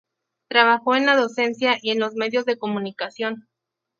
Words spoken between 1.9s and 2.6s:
en los medios de